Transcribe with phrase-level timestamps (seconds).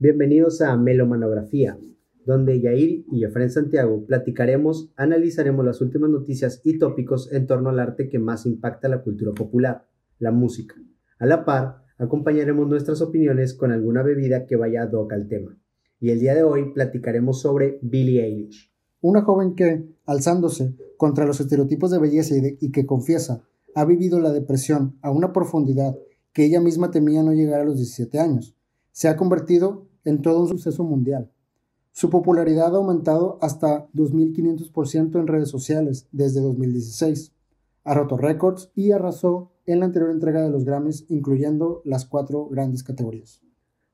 [0.00, 1.78] Bienvenidos a Melomanografía,
[2.26, 7.78] donde Yair y Efren Santiago platicaremos, analizaremos las últimas noticias y tópicos en torno al
[7.78, 9.86] arte que más impacta la cultura popular,
[10.18, 10.74] la música.
[11.20, 15.56] A la par, acompañaremos nuestras opiniones con alguna bebida que vaya ad hoc al tema.
[16.00, 18.74] Y el día de hoy platicaremos sobre Billie Eilish.
[19.00, 23.44] Una joven que, alzándose contra los estereotipos de belleza y, que confiesa,
[23.76, 25.94] ha vivido la depresión a una profundidad
[26.32, 28.53] que ella misma temía no llegar a los 17 años,
[28.94, 31.28] se ha convertido en todo un suceso mundial.
[31.90, 37.32] Su popularidad ha aumentado hasta 2.500% en redes sociales desde 2016.
[37.82, 42.46] Ha roto récords y arrasó en la anterior entrega de los Grammys, incluyendo las cuatro
[42.48, 43.42] grandes categorías.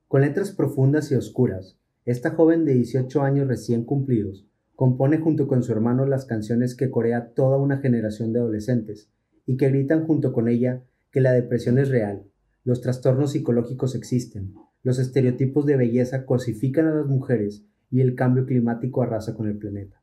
[0.07, 4.45] Con letras profundas y oscuras, esta joven de 18 años recién cumplidos
[4.75, 9.09] compone junto con su hermano las canciones que corea toda una generación de adolescentes
[9.47, 12.23] y que gritan junto con ella que la depresión es real,
[12.63, 18.45] los trastornos psicológicos existen, los estereotipos de belleza cosifican a las mujeres y el cambio
[18.45, 20.01] climático arrasa con el planeta.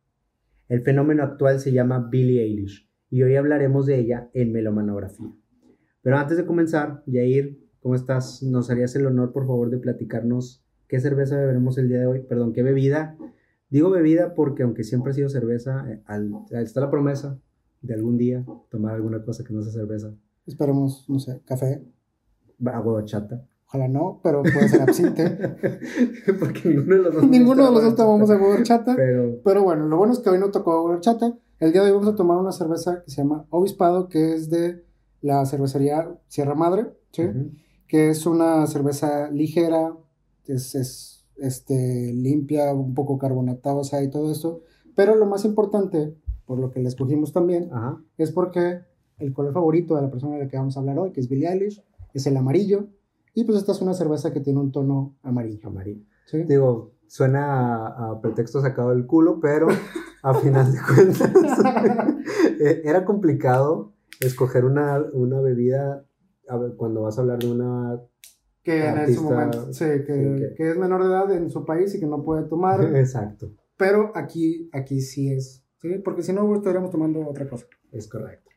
[0.69, 5.33] El fenómeno actual se llama Billie Eilish y hoy hablaremos de ella en Melomanografía.
[6.03, 8.43] Pero antes de comenzar, Yair, ¿cómo estás?
[8.43, 12.21] ¿Nos harías el honor, por favor, de platicarnos qué cerveza beberemos el día de hoy?
[12.21, 13.17] Perdón, qué bebida.
[13.71, 16.03] Digo bebida porque aunque siempre ha sido cerveza, eh,
[16.63, 17.39] está la promesa
[17.83, 20.15] de algún día tomar alguna cosa que no sea cerveza.
[20.47, 21.83] Esperemos, no sé, café.
[22.65, 23.47] Agua chata.
[23.69, 25.25] Ojalá no, pero puede ser absinte.
[26.41, 27.29] Porque ninguno de los dos.
[27.29, 28.95] ninguno de los dos tomamos agua de chata.
[28.97, 29.41] Pero...
[29.45, 31.37] pero bueno, lo bueno es que hoy no tocó agua de chata.
[31.61, 34.49] El día de hoy vamos a tomar una cerveza que se llama Obispado, que es
[34.49, 34.85] de
[35.21, 37.25] la cervecería Sierra Madre, ¿sí?
[37.87, 39.95] que es una cerveza ligera,
[40.47, 44.63] es, es este, limpia, un poco carbonatosa y todo esto.
[44.95, 46.15] Pero lo más importante,
[46.47, 47.71] por lo que la escogimos también,
[48.17, 48.81] es porque
[49.19, 51.29] el color favorito de la persona de la que vamos a hablar hoy, que es
[51.29, 52.89] Billie Eilish, es el amarillo.
[53.39, 55.69] Y pues esta es una cerveza que tiene un tono amarillo.
[55.69, 56.03] Amarillo.
[56.49, 59.69] Digo, suena a, pretexto sacado del culo, pero
[60.25, 61.31] a final de cuentas
[62.61, 66.05] eh, era complicado escoger una, una bebida
[66.77, 68.01] cuando vas a hablar de una
[68.65, 72.01] que en ese momento, sí, que, que, es menor de edad en su país y
[72.01, 72.83] que no puede tomar.
[72.97, 73.53] Exacto.
[73.77, 76.01] Pero aquí, aquí sí es, ¿sí?
[76.05, 77.67] Porque si no, estaríamos tomando otra cosa.
[77.93, 78.51] Es correcto.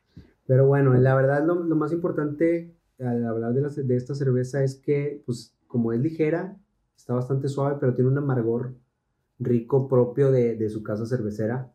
[0.48, 4.63] Pero bueno, la verdad lo, lo más importante al hablar de, la, de esta cerveza
[4.63, 6.57] es que, pues, como es ligera,
[6.95, 8.75] está bastante suave, pero tiene un amargor
[9.39, 11.73] rico propio de, de su casa cervecera.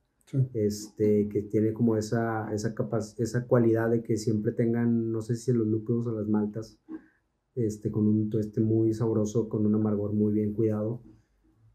[0.54, 5.36] Este, que tiene como esa, esa, capaz, esa cualidad de que siempre tengan, no sé
[5.36, 6.80] si los lúpulos o las maltas,
[7.54, 11.00] este, con un tueste muy sabroso, con un amargor muy bien cuidado,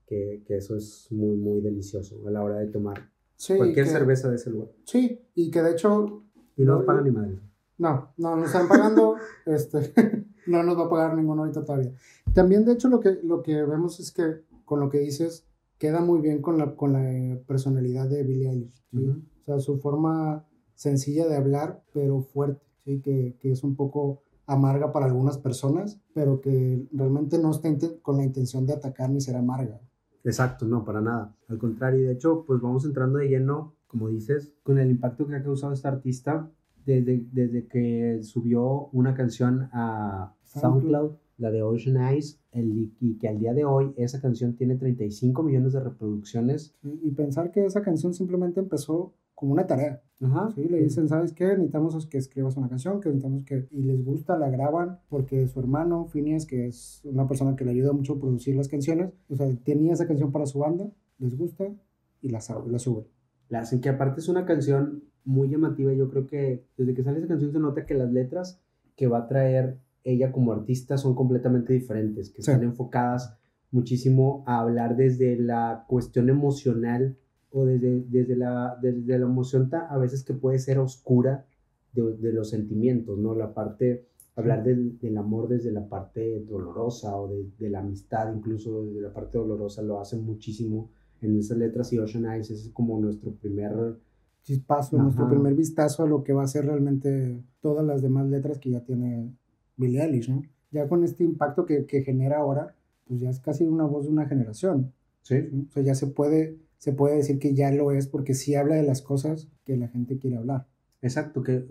[0.06, 3.10] que, que eso es muy, muy delicioso a la hora de tomar
[3.56, 4.68] cualquier cerveza de ese lugar.
[4.84, 6.26] Sí, y que de hecho...
[6.58, 7.40] Y no, no pagan ni madre.
[7.82, 9.16] No, no nos están pagando,
[9.48, 9.92] este,
[10.46, 11.92] no nos va a pagar ninguno ahorita todavía.
[12.32, 15.48] También, de hecho, lo que, lo que vemos es que con lo que dices,
[15.80, 18.86] queda muy bien con la, con la personalidad de Billie Eilish.
[18.94, 23.02] O sea, su forma sencilla de hablar, pero fuerte, ¿sí?
[23.02, 27.68] que, que es un poco amarga para algunas personas, pero que realmente no está
[28.04, 29.82] con la intención de atacar ni ser amarga.
[30.24, 31.36] Exacto, no, para nada.
[31.48, 35.36] Al contrario, de hecho, pues vamos entrando de lleno, como dices, con el impacto que
[35.36, 36.52] ha causado esta artista
[36.86, 43.28] desde, desde que subió una canción a SoundCloud, la de Ocean Eyes, el, y que
[43.28, 46.76] al día de hoy esa canción tiene 35 millones de reproducciones.
[46.84, 50.04] Y pensar que esa canción simplemente empezó como una tarea.
[50.22, 50.52] Ajá.
[50.54, 50.66] ¿sí?
[50.70, 51.48] Le dicen, ¿sabes qué?
[51.48, 53.68] Necesitamos que escribas una canción, que necesitamos que...
[53.72, 57.72] Y les gusta, la graban, porque su hermano, Phineas, que es una persona que le
[57.72, 61.36] ayuda mucho a producir las canciones, o sea, tenía esa canción para su banda, les
[61.36, 61.74] gusta
[62.22, 63.08] y la, la sube.
[63.50, 65.94] La hacen, que aparte es una canción muy llamativa.
[65.94, 68.60] Yo creo que desde que sale esa canción se nota que las letras
[68.96, 73.38] que va a traer ella como artista son completamente diferentes, que están enfocadas
[73.72, 77.18] muchísimo a hablar desde la cuestión emocional
[77.52, 81.46] o desde, desde, la, desde la emoción a veces que puede ser oscura
[81.94, 83.36] de, de los sentimientos, ¿no?
[83.36, 88.34] La parte, hablar del, del, amor desde la parte dolorosa o de, de, la amistad,
[88.34, 90.90] incluso desde la parte dolorosa, lo hace muchísimo
[91.22, 93.98] en esas letras y Ocean Eyes es como nuestro primer
[94.44, 98.60] chispazo, nuestro primer vistazo a lo que va a ser realmente todas las demás letras
[98.60, 99.32] que ya tiene
[99.78, 100.44] Billie Eilish, ¿no?
[100.72, 102.76] Ya con este impacto que, que genera ahora,
[103.08, 104.94] pues ya es casi una voz de una generación.
[105.22, 105.36] Sí.
[105.70, 108.76] O sea, ya se puede, se puede decir que ya lo es porque sí habla
[108.76, 110.68] de las cosas que la gente quiere hablar.
[111.02, 111.66] Exacto, que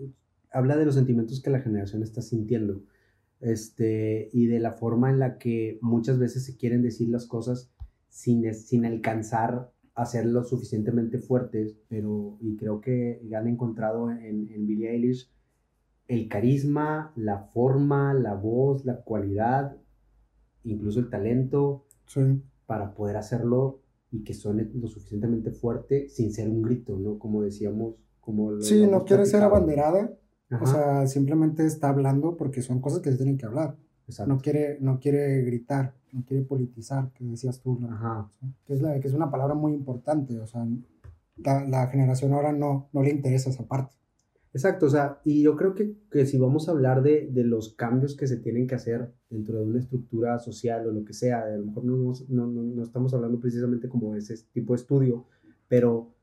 [0.51, 2.83] habla de los sentimientos que la generación está sintiendo.
[3.39, 7.71] Este, y de la forma en la que muchas veces se quieren decir las cosas
[8.09, 14.91] sin, sin alcanzar hacerlo suficientemente fuertes, pero y creo que han encontrado en, en Billie
[14.91, 15.29] Eilish
[16.07, 19.77] el carisma, la forma, la voz, la cualidad,
[20.63, 21.85] incluso el talento
[22.65, 23.79] para poder hacerlo
[24.11, 27.17] y que suene lo suficientemente fuerte sin ser un grito, ¿no?
[27.17, 28.59] Como decíamos, como...
[28.59, 30.13] sí, no quiere ser abanderada,
[30.59, 33.77] o sea, simplemente está hablando porque son cosas que se tienen que hablar.
[34.27, 38.29] No quiere, no quiere gritar, no quiere politizar, que decías tú, Ajá.
[38.65, 40.65] Que, es la, que es una palabra muy importante, o sea,
[41.37, 43.95] la, la, generación ahora no, no le interesa esa parte.
[44.53, 47.73] Exacto, o sea, y yo creo que, que si vamos a hablar de, de, los
[47.73, 51.43] cambios que se tienen que hacer dentro de una estructura social o lo que sea,
[51.43, 55.25] a lo mejor no, no, no estamos hablando precisamente como de ese tipo de estudio,
[55.69, 56.13] pero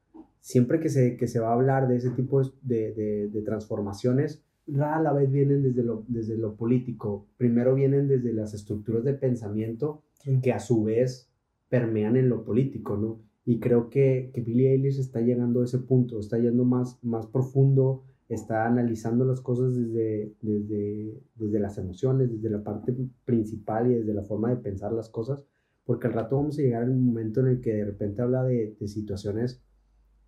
[0.40, 4.42] siempre que se, que se va a hablar de ese tipo de, de, de transformaciones,
[4.68, 9.14] rara la vez vienen desde lo, desde lo político, primero vienen desde las estructuras de
[9.14, 10.02] pensamiento
[10.42, 11.30] que a su vez
[11.68, 13.20] permean en lo político, ¿no?
[13.44, 17.26] Y creo que, que Billie Eilish está llegando a ese punto, está yendo más, más
[17.26, 22.94] profundo, está analizando las cosas desde, desde, desde las emociones, desde la parte
[23.24, 25.46] principal y desde la forma de pensar las cosas,
[25.84, 28.76] porque al rato vamos a llegar al momento en el que de repente habla de,
[28.78, 29.62] de situaciones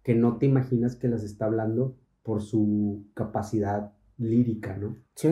[0.03, 4.97] que no te imaginas que las está hablando por su capacidad lírica, ¿no?
[5.15, 5.31] Sí,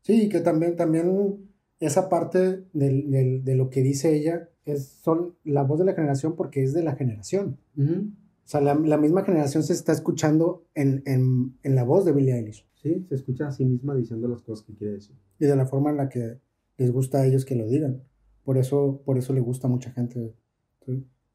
[0.00, 1.48] sí, y que también, también
[1.80, 5.94] esa parte del, del, de lo que dice ella es son la voz de la
[5.94, 7.58] generación porque es de la generación.
[7.76, 12.12] O sea, la, la, misma generación se está escuchando en, en, en, la voz de
[12.12, 12.66] Billie Eilish.
[12.82, 15.16] Sí, se escucha a sí misma diciendo las cosas que quiere decir.
[15.38, 16.40] Y de la forma en la que
[16.76, 18.02] les gusta a ellos que lo digan.
[18.44, 20.34] Por eso, por eso le gusta a mucha gente.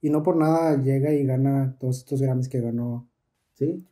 [0.01, 3.09] Y no por nada llega y gana todos estos Grammys que ganó.
[3.53, 3.85] Sí,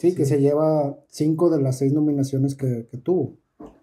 [0.00, 3.36] Sí, que se lleva cinco de las seis nominaciones que, tuvo.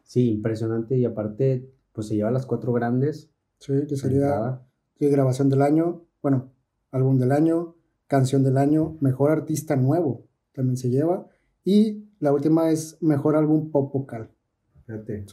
[0.04, 0.98] Sí, impresionante.
[0.98, 3.30] Y aparte, pues se lleva las cuatro grandes.
[3.60, 4.64] Sí, que sería
[5.00, 6.52] grabación del año, bueno,
[6.90, 7.76] álbum del año,
[8.08, 11.28] canción del año, mejor artista nuevo también se lleva.
[11.64, 14.32] Y la última es mejor álbum pop vocal.
[14.88, 15.24] Fíjate.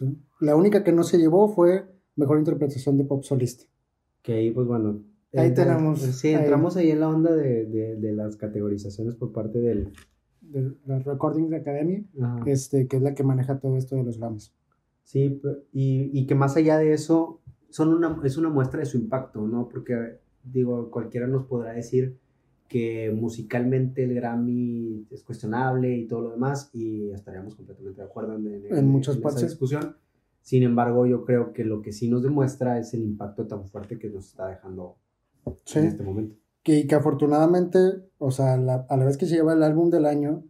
[0.40, 3.64] La única que no se llevó fue mejor interpretación de pop solista.
[4.20, 5.02] Que ahí, pues bueno.
[5.32, 6.00] Ahí tenemos.
[6.00, 7.64] Sí, entramos ahí, en la onda de,
[7.96, 9.90] de las categorizaciones por parte del,
[10.50, 12.06] de la Recording Academy,
[12.46, 14.54] este, que es la que maneja todo esto de los Grammys.
[15.02, 15.40] Sí,
[15.72, 19.46] y, y, que más allá de eso, son una, es una muestra de su impacto,
[19.46, 19.68] ¿no?
[19.68, 22.18] Porque, digo, cualquiera nos podrá decir
[22.68, 28.36] que musicalmente el Grammy es cuestionable y todo lo demás, y estaríamos completamente de acuerdo
[28.36, 29.42] en, en, muchas partes.
[29.42, 29.96] Esa discusión.
[30.40, 33.98] Sin embargo, yo creo que lo que sí nos demuestra es el impacto tan fuerte
[33.98, 34.96] que nos está dejando
[35.74, 37.78] en este momento que, que afortunadamente,
[38.18, 40.42] o sea, a la vez que se lleva el álbum del año,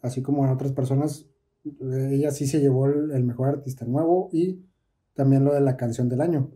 [0.00, 1.26] así como en otras personas,
[2.10, 4.64] ella sí se llevó el, mejor artista nuevo y
[5.14, 6.50] también lo de la canción del año.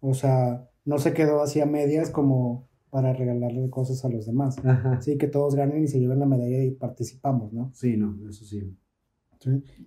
[0.00, 4.56] O sea, no se quedó así a medias como para regalarle cosas a los demás.
[5.00, 7.70] Sí, que todos ganen y se lleven la medalla y participamos, ¿no?
[7.74, 8.76] Sí, no, eso sí.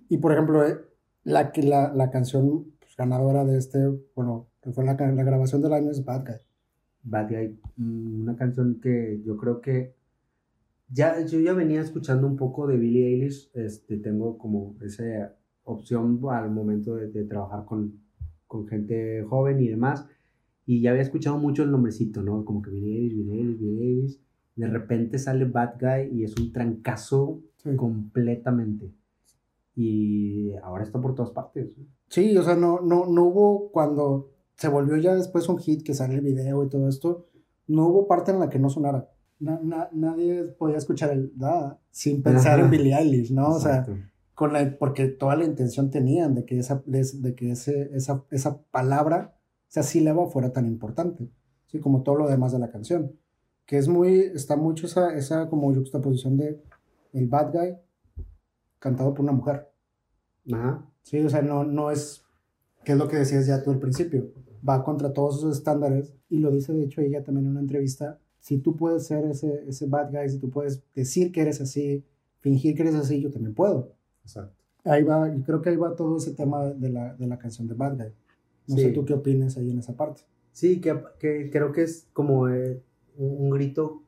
[0.08, 0.78] Y por ejemplo, eh,
[1.24, 3.78] la, la, la canción pues, ganadora de este,
[4.14, 6.51] bueno, que fue la, la grabación del año es Bad Guy.
[7.02, 9.94] Bad Guy, mm, una canción que yo creo que
[10.88, 15.34] ya yo ya venía escuchando un poco de Billie Eilish, este, tengo como esa
[15.64, 18.00] opción al momento de, trabajar con,
[18.46, 20.06] con, gente joven y demás,
[20.66, 22.44] y ya había escuchado mucho el nombrecito, ¿no?
[22.44, 24.20] Como que Billie Eilish, Billie Eilish, Billie Eilish,
[24.56, 27.40] de repente sale Bad Guy y es un trancazo
[27.76, 28.92] completamente.
[29.74, 31.70] Y ahora está por todas partes.
[32.08, 35.94] Sí, o sea, no, no, no hubo cuando se volvió ya después un hit que
[35.94, 37.26] sale el video y todo esto,
[37.66, 39.08] no hubo parte en la que no sonara.
[39.40, 43.48] nadie podía escuchar el da sin pensar en Billie Eilish, ¿no?
[43.48, 43.86] O sea,
[44.34, 48.62] con la, porque toda la intención tenían de que esa, de, que ese, esa, esa
[48.70, 49.36] palabra,
[49.68, 51.30] esa sílaba fuera tan importante,
[51.66, 51.80] ¿sí?
[51.80, 53.12] Como todo lo demás de la canción.
[53.66, 56.62] Que es muy, está mucho esa, esa como juxtaposición de
[57.12, 57.76] el bad guy
[58.78, 59.70] cantado por una mujer.
[60.52, 60.88] Ajá.
[61.02, 62.24] Sí, o sea, no, no es,
[62.84, 64.32] que es lo que decías ya tú al principio
[64.66, 68.18] va contra todos esos estándares y lo dice de hecho ella también en una entrevista,
[68.38, 72.04] si tú puedes ser ese, ese bad guy, si tú puedes decir que eres así,
[72.40, 73.92] fingir que eres así, yo también puedo.
[74.24, 74.62] Exacto.
[74.84, 77.68] Ahí va, y creo que ahí va todo ese tema de la, de la canción
[77.68, 78.12] de Bad Guy.
[78.66, 80.22] No sé tú qué opinas ahí en esa parte.
[80.52, 82.82] Sí, que, que creo que es como eh,
[83.16, 84.02] un, grito,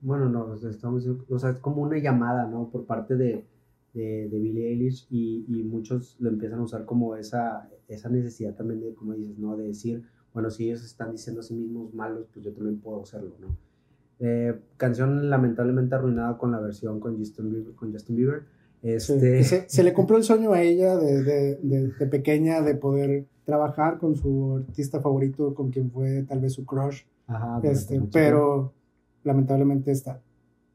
[0.00, 2.68] bueno, no, estamos, o sea, es como una llamada, ¿no?
[2.70, 3.46] Por parte de,
[3.94, 8.54] de, de Billie Eilish y, y, muchos lo empiezan a usar como esa, esa necesidad
[8.54, 9.56] también de, como dices, ¿no?
[9.56, 10.02] De decir,
[10.32, 13.56] bueno, si ellos están diciendo a sí mismos malos, pues yo también puedo hacerlo, ¿no?
[14.20, 17.74] Eh, canción lamentablemente arruinada con la versión con Justin Bieber.
[17.74, 18.42] Con Justin Bieber.
[18.82, 19.42] Este...
[19.68, 24.16] Se, le compró el sueño a ella de, de, de, pequeña de poder trabajar con
[24.16, 27.02] su artista favorito, con quien fue tal vez su crush.
[27.26, 28.72] Ajá, este, pero
[29.22, 30.20] lamentablemente está,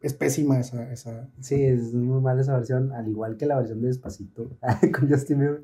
[0.03, 1.29] es pésima esa, esa...
[1.39, 4.50] Sí, es muy mala esa versión, al igual que la versión de Despacito
[4.93, 5.63] con Justin Bieber.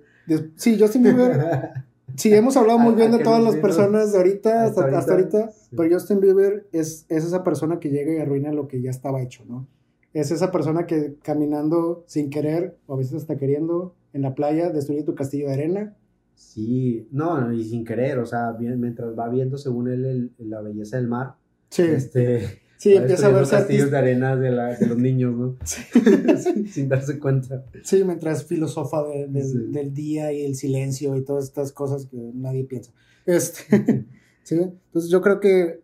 [0.55, 1.69] sí, Justin Bieber
[2.15, 4.81] Sí, hemos hablado muy bien de todas las personas de ahorita, hasta,
[5.13, 8.89] ahorita, pero Justin Bieber es, es esa persona que llega y arruina lo que ya
[8.89, 9.67] estaba hecho, ¿no?
[10.13, 14.71] Es esa persona que caminando sin querer, o a veces hasta queriendo, en la playa,
[14.71, 15.95] destruye tu castillo de arena.
[16.33, 21.07] Sí, no, y sin querer, o sea, mientras va viendo según él la belleza del
[21.07, 21.35] mar,
[21.69, 21.83] sí.
[21.83, 25.57] este, Sí, empieza a verse castillos de arena de, la, de los niños, ¿no?
[25.65, 26.65] Sí.
[26.71, 27.65] Sin darse cuenta.
[27.83, 32.63] Sí, mientras filosofa de, del día y el silencio y todas estas cosas que nadie
[32.63, 32.93] piensa.
[33.25, 34.07] Este,
[34.43, 35.81] sí, entonces yo creo que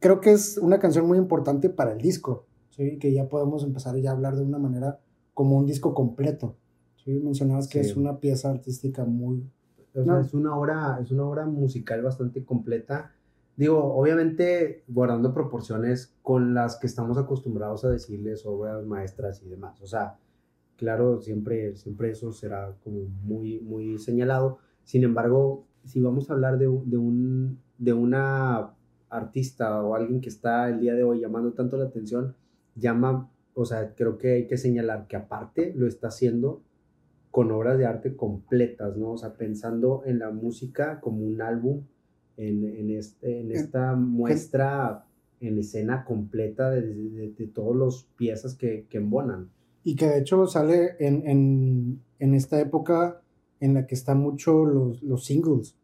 [0.00, 2.98] creo que es una canción muy importante para el disco, ¿sí?
[2.98, 5.00] Que ya podemos empezar ya a hablar de una manera
[5.34, 6.56] como un disco completo.
[7.04, 7.10] ¿sí?
[7.10, 9.46] Mencionabas que es una pieza artística muy...
[9.94, 13.12] O sea, es, una obra, es una obra musical bastante completa
[13.56, 19.80] Digo, obviamente guardando proporciones con las que estamos acostumbrados a decirles obras maestras y demás.
[19.82, 20.18] O sea,
[20.76, 24.58] claro, siempre, siempre eso será como muy, muy señalado.
[24.84, 28.74] Sin embargo, si vamos a hablar de, de, un, de una
[29.10, 32.34] artista o alguien que está el día de hoy llamando tanto la atención,
[32.74, 36.62] llama, o sea, creo que hay que señalar que aparte lo está haciendo
[37.30, 39.12] con obras de arte completas, ¿no?
[39.12, 41.84] O sea, pensando en la música como un álbum
[42.36, 45.06] en, en, este, en esta muestra
[45.40, 49.50] en escena completa de, de, todas las piezas que, que, embonan.
[49.82, 53.20] Y que de hecho sale en, en, en esta época
[53.60, 55.76] en la que están mucho los, los singles.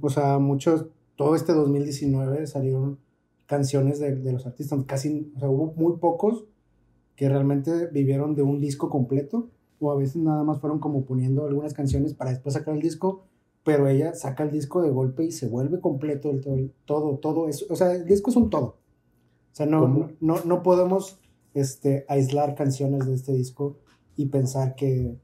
[0.00, 0.86] O sea, muchos,
[1.16, 2.98] todo este 2019 salieron
[3.46, 6.44] canciones de, de, los artistas, casi, o sea, hubo muy pocos
[7.16, 9.50] que realmente vivieron de un disco completo,
[9.80, 13.24] o a veces nada más fueron como poniendo algunas canciones para después sacar el disco,
[13.64, 17.48] pero ella saca el disco de golpe y se vuelve completo el, todo, todo, todo
[17.48, 17.64] eso.
[17.70, 18.66] O sea, el disco es un todo.
[18.66, 21.18] O sea, no, no, no, podemos
[21.54, 23.78] este, aislar canciones de este disco
[24.16, 25.16] y pensar que,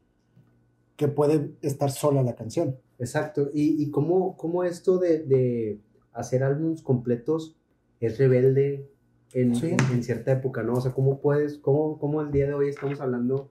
[0.96, 2.76] que puede estar sola la canción.
[2.98, 3.50] Exacto.
[3.52, 5.80] ¿Y, y cómo, cómo, esto de, de,
[6.12, 7.56] hacer álbumes completos
[8.00, 8.88] es rebelde
[9.32, 10.74] en, en, cierta época, ¿no?
[10.74, 13.50] O sea, ¿cómo puedes, cómo, cómo el día de hoy estamos hablando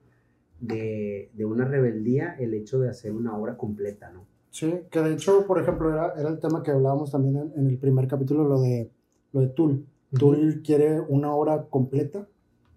[0.58, 4.26] de, de una rebeldía el hecho de hacer una obra completa, ¿no?
[4.50, 7.78] Sí, que de hecho, por ejemplo, era, era el tema que hablábamos también en, el
[7.78, 8.90] primer capítulo, lo de,
[9.32, 9.86] lo de Tool.
[10.18, 12.26] Tool quiere una obra completa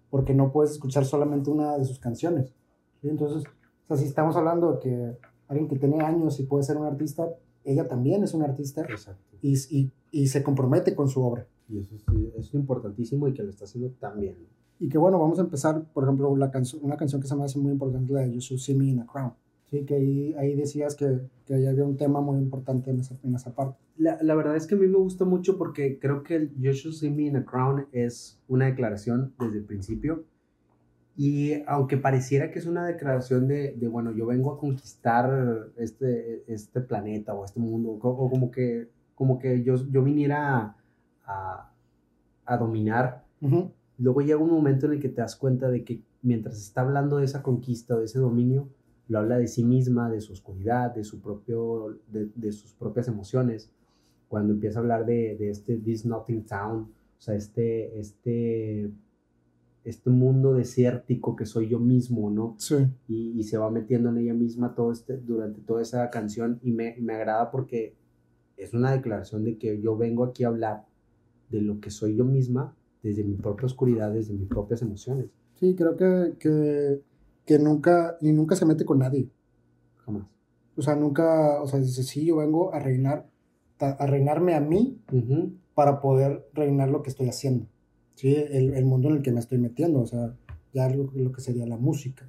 [0.08, 2.54] porque no puedes escuchar solamente una de sus canciones.
[3.02, 6.76] Entonces, o sea, si estamos hablando de que alguien que tiene años y puede ser
[6.76, 7.28] un artista,
[7.64, 8.86] ella también es un artista
[9.42, 11.46] y, y, y, se compromete con su obra.
[11.68, 11.96] Y eso
[12.38, 14.36] es, importantísimo y que lo está haciendo también.
[14.78, 16.52] Y que bueno, vamos a empezar, por ejemplo, la
[16.82, 19.00] una canción que se me hace muy importante, la de You Should See Me in
[19.00, 19.32] a Crown.
[19.74, 23.16] Sí, que ahí, ahí decías que, que ahí había un tema muy importante en esa,
[23.24, 23.76] en esa parte.
[23.96, 26.70] La, la, verdad es que a mí me gusta mucho porque creo que el You
[26.70, 30.26] Should See Me in a Crown es una declaración desde el principio.
[31.16, 36.44] Y aunque pareciera que es una declaración de, de bueno, yo vengo a conquistar este,
[36.46, 40.76] este planeta o este mundo, o, como que, como que yo, yo viniera
[41.26, 41.72] a,
[42.46, 43.24] a, dominar,
[43.98, 47.16] luego llega un momento en el que te das cuenta de que mientras está hablando
[47.16, 48.68] de esa conquista, de ese dominio,
[49.08, 53.70] lo habla de sí misma, de su oscuridad, de, su propio, de, sus propias emociones.
[54.28, 58.90] Cuando empieza a hablar de, de, este This Nothing Town, o sea, este, este,
[59.84, 62.56] este mundo desértico que soy yo mismo, ¿no?
[62.58, 62.76] Sí.
[63.06, 66.72] Y, y se va metiendo en ella misma todo este, durante toda esa canción y
[66.72, 67.94] me, me agrada porque
[68.56, 70.86] es una declaración de que yo vengo aquí a hablar
[71.50, 75.26] de lo que soy yo misma desde mi propia oscuridad, desde mis propias emociones.
[75.54, 77.00] Sí, creo que, que
[77.44, 79.28] que nunca, ni nunca se mete con nadie.
[80.04, 80.26] Jamás.
[80.76, 83.26] O sea, nunca, o sea, dice, sí, yo vengo a reinar,
[83.78, 85.00] a reinarme a mí
[85.74, 87.66] para poder reinar lo que estoy haciendo.
[88.14, 90.34] Sí, el, el, mundo en el que me estoy metiendo, o sea,
[90.72, 92.28] ya lo, lo que sería la música.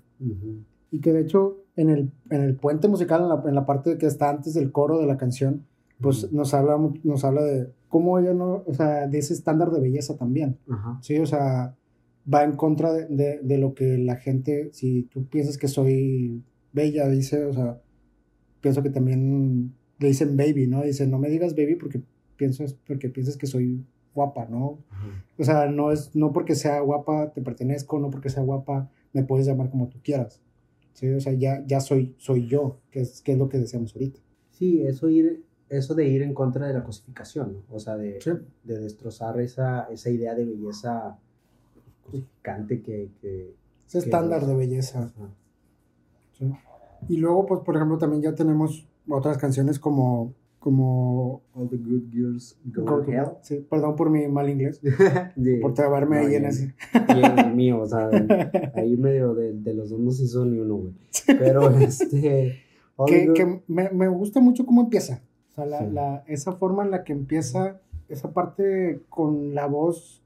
[0.92, 3.98] Y que de hecho, en el, en el puente musical, en la, en la, parte
[3.98, 5.66] que está antes del coro de la canción,
[6.00, 9.80] pues nos, habla, nos habla de cómo ella no, o sea, de ese estándar de
[9.80, 10.58] belleza también.
[11.02, 11.76] Sí, o sea,
[12.32, 17.08] va en contra de, de, lo que la gente, si tú piensas que soy bella,
[17.08, 17.82] dice, o sea,
[18.62, 20.84] pienso que también le dicen baby, ¿no?
[20.84, 22.02] Dice, no me digas baby porque
[22.36, 24.80] piensas, porque piensas que soy guapa, ¿no?
[25.38, 29.24] O sea, no es, no porque sea guapa te pertenezco, no porque sea guapa me
[29.24, 30.42] puedes llamar como tú quieras.
[30.94, 31.10] ¿sí?
[31.10, 34.20] O sea, ya, ya soy, soy yo, que es, que es lo que deseamos ahorita.
[34.52, 37.76] Sí, eso ir, eso de ir en contra de la cosificación, ¿no?
[37.76, 38.20] O sea, de,
[38.64, 41.20] de destrozar esa, esa idea de belleza
[42.42, 43.10] cante que...
[43.22, 43.54] que
[43.88, 45.12] Ese estándar de belleza.
[47.08, 50.34] Y luego, pues, por ejemplo, también ya tenemos otras canciones como...
[50.60, 51.44] Como...
[51.54, 53.28] All the Good Girls Go to Hell.
[53.42, 54.82] Sí, perdón por mi mal inglés.
[55.62, 56.74] por trabarme ahí en ese.
[56.94, 58.10] Y mío, o sea,
[58.76, 60.94] ahí medio de, de los dos no se hizo ni uno, güey.
[61.28, 62.64] Pero, este...
[63.06, 65.22] que, me, gusta mucho cómo empieza.
[65.52, 70.24] O sea, la, esa forma en la que empieza, esa parte con la voz.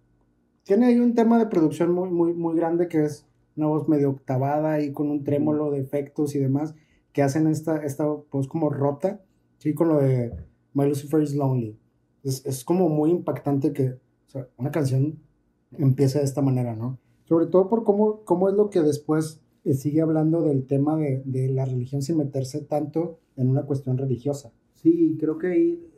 [0.64, 3.26] Tiene ahí un tema de producción muy, muy, muy grande que es
[3.56, 6.76] una voz medio octavada y con un trémolo de efectos y demás
[7.12, 9.22] que hacen esta, esta voz como rota,
[9.58, 9.74] ¿sí?
[9.74, 10.34] Con lo de
[10.74, 11.78] My Lucifer is Lonely.
[12.24, 13.90] Es, es como muy impactante que
[14.28, 15.20] o sea, una canción
[15.78, 17.00] empiece de esta manera, ¿no?
[17.26, 21.22] Sobre todo por cómo, cómo es lo que después eh, sigue hablando del tema de,
[21.26, 24.52] de, la religión sin meterse tanto en una cuestión religiosa.
[24.74, 25.48] Sí, creo que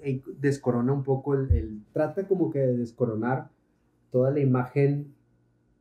[0.03, 3.49] ahí, descorona un poco el, el, Trata como que de descoronar
[4.11, 5.13] toda la imagen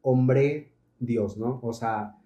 [0.02, 1.60] hombre-dios, ¿no?
[1.62, 2.16] O sea,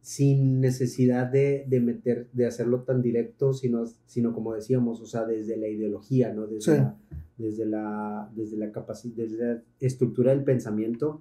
[0.00, 5.24] sin necesidad de, de, meter, de hacerlo tan directo, sino, sino como decíamos, o sea,
[5.24, 6.46] desde la ideología, ¿no?
[6.46, 6.96] Desde, la,
[7.36, 11.20] desde, la, desde, la capacidad, desde la estructura del pensamiento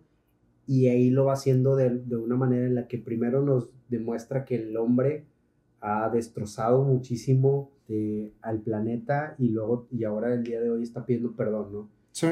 [0.67, 4.45] y ahí lo va haciendo de, de, una manera en la que primero nos demuestra
[4.45, 5.25] que el hombre
[5.79, 11.05] ha destrozado muchísimo de, al planeta y luego y ahora el día de hoy está
[11.05, 11.89] pidiendo perdón, ¿no?
[12.11, 12.27] Sí.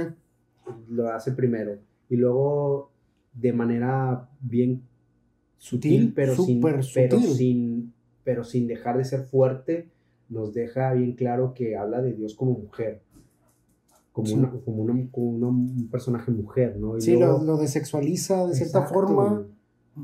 [0.89, 2.91] Lo hace primero y luego
[3.33, 4.83] de manera bien
[5.57, 7.93] sutil, pero, sin, pero sin
[8.23, 9.89] pero sin dejar de ser fuerte
[10.29, 13.01] nos deja bien claro que habla de Dios como mujer
[14.15, 16.99] como, una, como, una, como un personaje mujer, ¿no?
[17.01, 19.45] sí, lo, lo, desexualiza de cierta forma,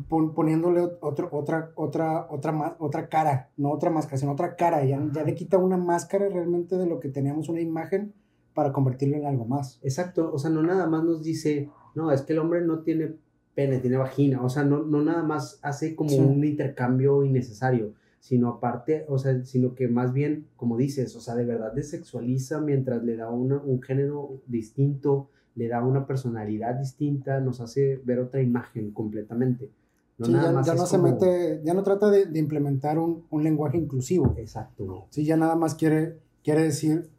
[0.09, 4.83] poniéndole otro, otra, otra, otra, otra cara, no otra máscara, sino otra cara.
[4.83, 8.13] Ya, ya le quita una máscara realmente de lo que teníamos una imagen
[8.53, 9.79] para convertirlo en algo más.
[9.81, 13.15] Exacto, o sea, no nada más nos dice, no, es que el hombre no tiene
[13.53, 18.49] pene, tiene vagina, o sea, no, no nada más hace como un intercambio innecesario sino
[18.49, 23.03] aparte, o sea, sino que más bien, como dices, o sea, de verdad desexualiza mientras
[23.03, 28.91] le da un género distinto, le da una personalidad distinta, nos hace ver otra imagen
[28.91, 29.71] completamente.
[30.19, 34.35] No ya, no se mete, ya no trata de, implementar un, lenguaje inclusivo.
[34.37, 35.07] Exacto.
[35.09, 37.09] Sí, ya nada más quiere, quiere decir,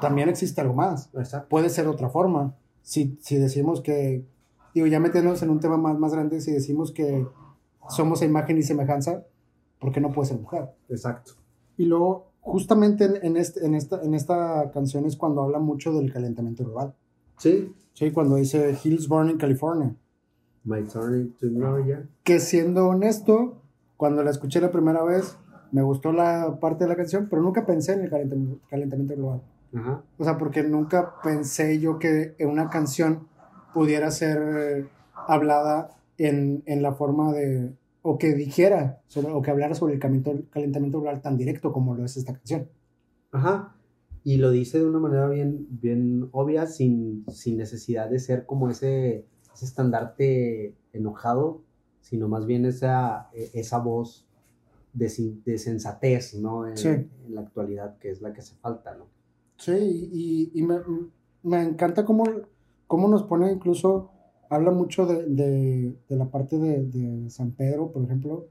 [0.00, 1.10] también existe algo más.
[1.50, 2.54] Puede ser otra forma.
[2.88, 4.24] Si, si decimos que,
[4.74, 7.26] digo, ya metiéndonos en un tema más, más grande, si decimos que
[7.90, 9.26] somos imagen y semejanza,
[9.78, 10.70] porque no puede ser mujer.
[10.88, 11.32] Exacto.
[11.76, 16.10] Y luego, justamente en, este, en, esta, en esta canción es cuando habla mucho del
[16.10, 16.94] calentamiento global.
[17.36, 17.74] Sí.
[17.92, 19.94] Sí, cuando dice Hills Born in California.
[20.64, 21.84] My turn to know.
[22.22, 23.60] Que siendo honesto,
[23.98, 25.36] cuando la escuché la primera vez,
[25.72, 29.42] me gustó la parte de la canción, pero nunca pensé en el calentamiento, calentamiento global.
[29.74, 30.02] Ajá.
[30.16, 33.28] O sea, porque nunca pensé yo que una canción
[33.74, 39.74] pudiera ser hablada en, en la forma de, o que dijera sobre, o que hablara
[39.74, 42.68] sobre el calentamiento global tan directo como lo es esta canción.
[43.32, 43.74] Ajá.
[44.24, 48.68] Y lo dice de una manera bien, bien obvia, sin, sin necesidad de ser como
[48.68, 51.62] ese, ese estandarte enojado,
[52.00, 54.26] sino más bien esa, e, esa voz
[54.92, 55.10] de,
[55.44, 56.66] de sensatez, ¿no?
[56.66, 59.06] En, en, la actualidad, que es la que hace falta, ¿no?
[59.58, 60.76] Sí, y, y me,
[61.42, 62.24] me, encanta cómo,
[62.86, 64.10] cómo nos pone incluso
[64.48, 68.48] habla mucho de, de, de la parte de, de, San Pedro, por ejemplo.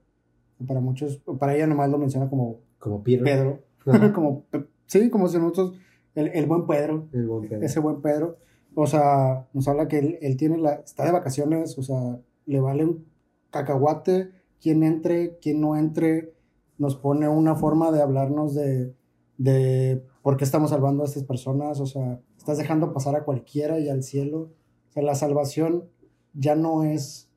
[0.67, 3.61] Para muchos, para ella nomás lo menciona como, como Pedro.
[3.83, 4.13] Pedro.
[4.13, 4.45] como,
[4.85, 5.73] sí, como si nosotros,
[6.15, 7.65] el, el, buen Pedro, el buen Pedro.
[7.65, 8.37] Ese buen Pedro.
[8.75, 12.59] O sea, nos habla que él, él, tiene la, está de vacaciones, o sea, le
[12.59, 13.05] vale un
[13.51, 16.33] cacahuate, quien entre, quien no entre,
[16.77, 18.93] nos pone una forma de hablarnos de,
[19.37, 23.79] de por qué estamos salvando a estas personas, o sea, estás dejando pasar a cualquiera
[23.79, 24.49] y al cielo
[24.93, 25.85] la salvación
[26.33, 27.29] ya no es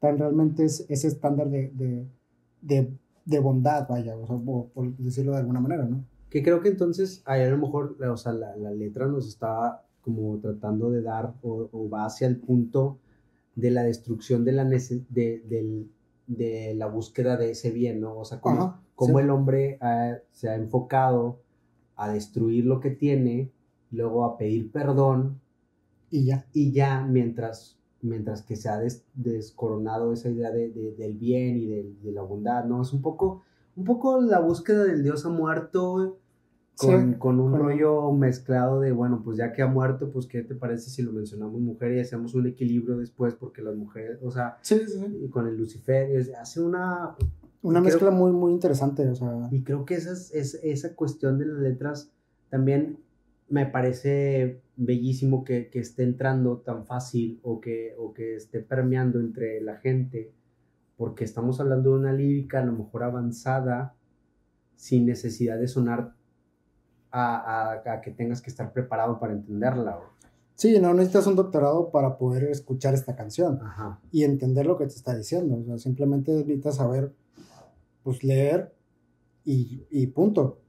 [0.00, 6.04] tan realmente es ese estándar de, bondad, vaya, o por, decirlo de alguna manera, ¿no?
[6.28, 10.36] Que creo que entonces ahí a lo mejor, o sea, la, letra nos está como
[10.40, 12.98] tratando de dar o, va hacia el punto
[13.54, 15.86] de la destrucción de la, de,
[16.26, 18.18] de, la búsqueda de ese bien, ¿no?
[18.18, 19.78] O sea, como, el hombre
[20.32, 21.45] se ha enfocado
[21.96, 23.50] a destruir lo que tiene,
[23.90, 25.40] luego a pedir perdón
[26.10, 26.46] y ya.
[26.52, 28.80] Y ya, mientras, mientras que se ha
[29.14, 32.82] descoronado esa idea de, del bien y de, la bondad, ¿no?
[32.82, 33.42] Es un poco,
[33.74, 36.18] un poco la búsqueda del Dios ha muerto
[36.76, 40.54] con, con un rollo mezclado de, bueno, pues ya que ha muerto, pues ¿qué te
[40.54, 43.34] parece si lo mencionamos mujer y hacemos un equilibrio después?
[43.34, 44.80] Porque las mujeres, o sea, sí,
[45.22, 47.16] y con el Lucifer, hace una...
[47.66, 49.48] Una mezcla muy, muy interesante, o sea...
[49.50, 52.10] Y creo que esa, es, esa cuestión de las letras
[52.48, 52.98] también
[53.48, 59.60] me parece bellísimo que, esté entrando tan fácil o que, o que esté permeando entre
[59.60, 60.32] la gente,
[60.96, 63.94] porque estamos hablando de una lírica a lo mejor avanzada,
[64.76, 66.14] sin necesidad de sonar
[67.10, 69.98] a, que tengas que estar preparado para entenderla.
[70.54, 73.60] Sí, no necesitas un doctorado para poder escuchar esta canción
[74.10, 75.58] y entender lo que te está diciendo.
[75.58, 77.12] O sea, simplemente necesitas saber,
[78.06, 78.72] pues leer
[79.44, 80.62] y, y punto.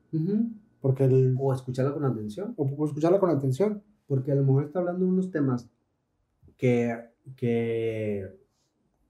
[0.82, 2.56] Porque el, o escucharla con atención.
[2.58, 3.84] O, escucharla con atención.
[4.08, 5.70] Porque a lo mejor está hablando de unos temas
[6.58, 6.98] que,
[7.36, 8.36] que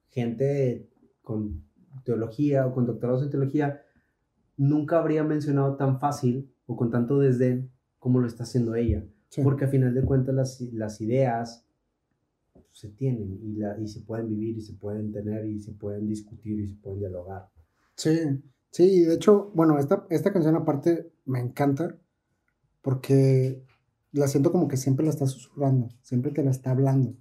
[0.09, 0.89] gente
[1.21, 1.63] con
[2.03, 3.81] teología o con doctorados en teología
[4.57, 9.05] nunca habría mencionado tan fácil o con tanto desdén como lo está haciendo ella.
[9.41, 11.65] Porque a final de cuentas las, las ideas
[12.73, 16.09] se tienen y, la, y se pueden vivir y se pueden tener y se pueden
[16.09, 17.47] discutir y se pueden dialogar.
[17.97, 18.11] Sí,
[18.71, 21.97] sí, de hecho, bueno, esta, esta canción aparte me encanta
[22.81, 23.63] porque
[24.11, 27.11] la siento como que siempre la está susurrando, siempre te la está hablando.
[27.11, 27.15] O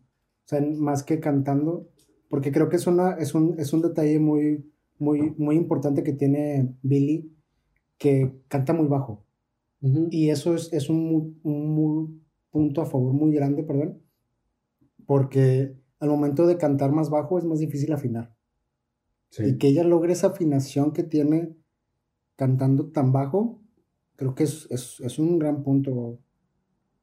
[0.48, 1.88] sea, más que cantando,
[2.28, 6.12] porque creo que es, una, es, un, es un detalle muy, muy, muy importante que
[6.12, 7.34] tiene Billy,
[7.98, 9.24] que canta muy bajo.
[10.10, 14.02] Y eso es, es un, un, punto a favor muy grande, perdón,
[15.06, 18.35] porque al momento de cantar más bajo es más difícil afinar.
[19.38, 21.56] Y que ella logre esa afinación que tiene
[22.36, 23.60] cantando tan bajo,
[24.16, 26.18] creo que es, es, es, un gran punto.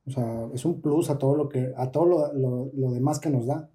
[0.05, 3.19] O sea, es un plus a todo lo que, a todo lo, lo, lo demás
[3.19, 3.69] que nos da.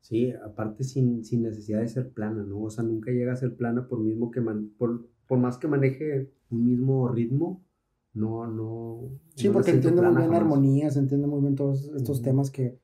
[0.00, 2.62] Sí, aparte sin, sin, necesidad de ser plana, ¿no?
[2.64, 4.42] O sea, nunca llega a ser plana por mismo que
[4.76, 7.64] por, por más que maneje un mismo ritmo,
[8.12, 9.10] no, no.
[9.34, 12.78] Sí, porque entiende muy bien armonías, entiende muy bien todos estos temas que,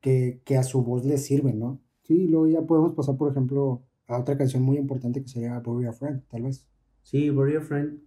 [0.00, 1.80] que, que, a su voz le sirven, ¿no?
[2.02, 3.82] Sí, luego ya podemos pasar, por ejemplo,
[4.12, 6.66] a otra canción muy importante que sería Bury a Friend, tal vez.
[7.02, 8.00] Sí, Bury a Friend,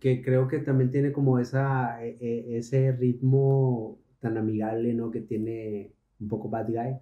[0.00, 5.10] que creo que también tiene como esa, e, e, ese ritmo tan amigable, ¿no?
[5.10, 6.98] Que tiene un poco Bad Guy,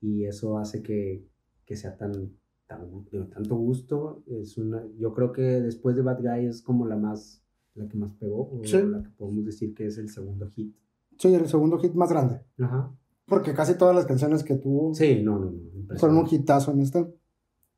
[0.00, 1.26] y eso hace que,
[1.64, 2.32] que sea tan,
[2.66, 4.22] tan, de tanto gusto.
[4.26, 7.42] Es una, yo creo que después de Bad Guy es como la más,
[7.74, 10.74] la que más pegó, o la que podemos decir que es el segundo hit.
[11.18, 12.40] Sí, el segundo hit más grande.
[12.58, 12.94] Ajá.
[13.26, 14.92] Porque casi todas las canciones que tuvo.
[14.92, 15.96] Sí, no, no, no.
[15.98, 17.08] Fueron un hitazo en esta.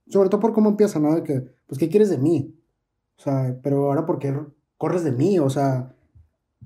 [0.09, 1.15] Sobre todo por cómo empieza, ¿no?
[1.15, 2.55] De que, pues, ¿qué quieres de mí?
[3.19, 4.35] O sea, pero ahora, ¿por qué
[4.77, 5.39] corres de mí?
[5.39, 5.95] O sea,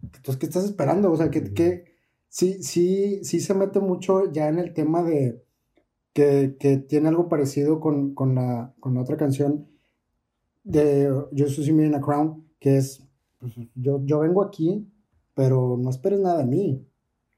[0.03, 1.11] entonces, ¿qué estás esperando?
[1.12, 1.85] O sea, que, que
[2.29, 5.42] sí, sí, sí se mete mucho ya en el tema de
[6.12, 9.68] que, que tiene algo parecido con, con, la, con la otra canción
[10.64, 13.07] de Yo soy Me in a Crown, que es,
[13.38, 14.88] pues, yo, yo vengo aquí,
[15.35, 16.87] pero no esperes nada de mí.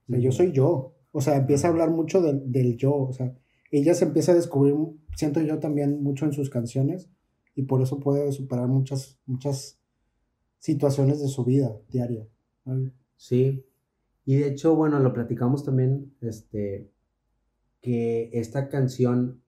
[0.08, 0.94] O sea, yo soy yo.
[1.12, 2.94] O sea, empieza a hablar mucho del, del yo.
[2.94, 3.34] O sea,
[3.70, 4.74] ella se empieza a descubrir,
[5.16, 7.08] siento yo también mucho en sus canciones,
[7.54, 9.78] y por eso puede superar muchas, muchas
[10.58, 12.26] situaciones de su vida diaria.
[13.16, 13.64] Sí,
[14.24, 16.90] y de hecho, bueno, lo platicamos también, este,
[17.80, 19.42] que esta canción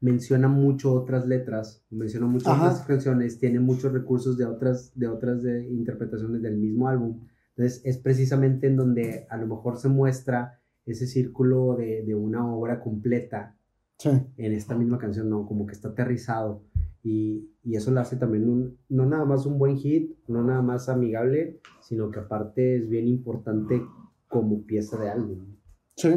[0.00, 5.42] menciona mucho otras letras, menciona muchas otras canciones, tiene muchos recursos de otras, de otras
[5.42, 7.20] de interpretaciones del mismo álbum.
[7.50, 12.50] Entonces es precisamente en donde a lo mejor se muestra ese círculo de, de una
[12.50, 13.56] obra completa
[14.04, 15.46] en esta misma canción, ¿no?
[15.46, 16.62] Como que está aterrizado.
[17.02, 20.62] Y, y eso le hace también un, no nada más un buen hit, no nada
[20.62, 23.82] más amigable, sino que aparte es bien importante
[24.28, 25.56] como pieza de álbum.
[25.96, 26.10] Sí,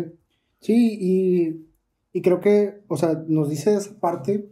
[0.60, 1.68] sí, y,
[2.12, 4.50] y creo que, o sea, nos dice esa parte,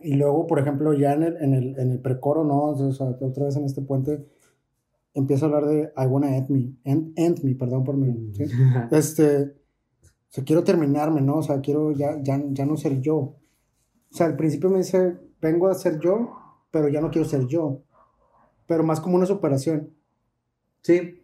[0.00, 2.66] y luego, por ejemplo, ya en el, en el, en el precoro, ¿no?
[2.66, 4.26] O sea, otra vez en este puente,
[5.14, 8.44] empieza a hablar de I wanna end me, end, end me, perdón por mí, ¿sí?
[8.90, 9.54] este,
[10.30, 11.38] o sea, quiero terminarme, ¿no?
[11.38, 13.16] O sea, quiero ya, ya, ya no ser yo.
[13.16, 13.36] O
[14.12, 16.36] sea, al principio me dice, vengo a ser yo,
[16.70, 17.82] pero ya no quiero ser yo.
[18.68, 19.90] Pero más como una superación.
[20.82, 21.20] Sí,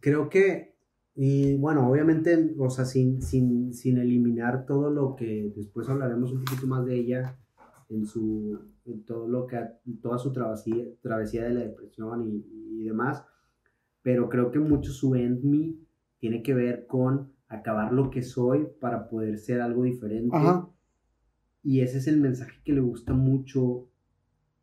[0.00, 0.76] creo que,
[1.14, 6.42] y bueno, obviamente, o sea, sin, sin, sin eliminar todo lo que después hablaremos un
[6.42, 7.38] poquito más de ella,
[7.90, 9.60] en su, en todo lo que,
[10.00, 13.24] toda su travesía, travesía de la depresión y, y demás,
[14.00, 15.74] pero creo que mucho su end me
[16.18, 20.36] tiene que ver con acabar lo que soy para poder ser algo diferente.
[21.62, 23.88] Y ese es el mensaje que le gusta mucho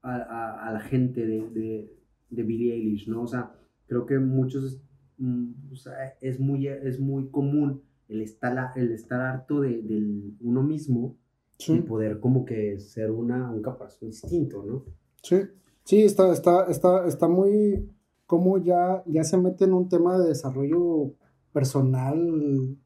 [0.02, 1.98] a, la gente de, de,
[2.30, 3.24] de, Billie Eilish, ¿no?
[3.24, 3.54] O sea,
[3.88, 4.82] creo que muchos,
[5.18, 10.64] mm, o sea, es muy, es muy común el estar, el estar harto de, uno
[10.64, 11.18] mismo
[11.66, 14.84] y poder como que ser una, un caparazón distinto, ¿no?
[15.22, 15.38] Sí,
[15.84, 17.90] sí, está, está, está, está muy,
[18.26, 21.14] como ya, ya se mete en un tema de desarrollo
[21.54, 22.78] personal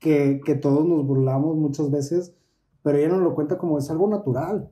[0.00, 2.34] que, todos nos burlamos muchas veces,
[2.82, 4.70] pero ella nos lo cuenta como es algo natural.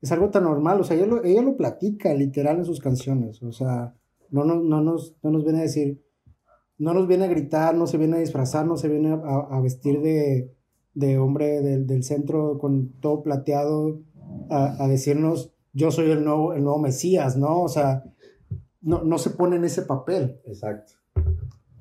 [0.00, 3.42] Es algo tan normal, o sea, ella lo, ella lo platica literal en sus canciones,
[3.42, 3.94] o sea,
[4.30, 6.02] no, no, no, nos, no nos viene a decir,
[6.78, 10.00] no nos viene a gritar, no se viene a disfrazar, no se viene a, vestir
[10.00, 10.54] de,
[10.94, 14.00] de hombre del, del, centro con todo plateado,
[14.48, 17.60] a, a, decirnos, yo soy el nuevo, el nuevo Mesías, ¿no?
[17.60, 18.02] O sea,
[18.80, 20.40] no, no se pone en ese papel.
[20.46, 20.99] Exacto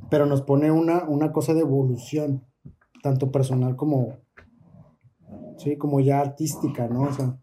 [0.09, 2.43] pero nos pone una, una cosa de evolución,
[3.03, 4.17] tanto personal como,
[5.57, 7.03] sí, como ya artística, ¿no?
[7.03, 7.37] O sea,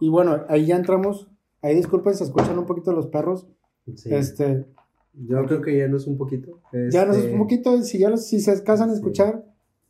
[0.00, 1.30] Y bueno, ahí ya entramos.
[1.62, 3.46] Ahí disculpen, se escuchan un poquito los perros.
[3.86, 4.66] Este.
[5.14, 6.60] Yo creo que ya no es un poquito.
[6.90, 7.82] Ya no es un este, poquito.
[7.82, 9.44] Si ya si se casan a escuchar,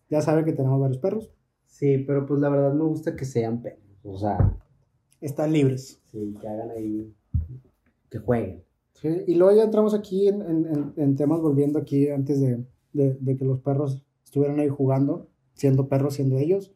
[0.08, 1.32] ya saben que tenemos varios perros.
[1.66, 3.82] Sí, pero pues la verdad me gusta que sean perros.
[4.04, 4.56] O sea.
[5.20, 6.00] Están libres.
[6.12, 7.12] Sí, que hagan ahí.
[8.08, 8.65] Que jueguen.
[9.00, 13.14] Sí, y luego ya entramos aquí en, en, en temas, volviendo aquí antes de, de,
[13.20, 16.74] de, que los perros estuvieran ahí jugando siendo perros, siendo ellos,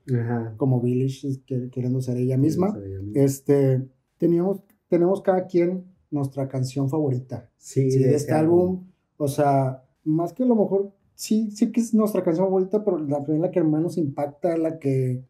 [0.56, 2.76] como Billish queriendo ser ella misma.
[3.14, 7.50] Este, teníamos, tenemos cada quien nuestra canción favorita.
[7.58, 8.88] Sí, de, este álbum.
[9.18, 12.98] O sea, más que a lo mejor, sí, sí que es nuestra canción favorita, pero
[12.98, 15.26] la, la que más nos impacta, la que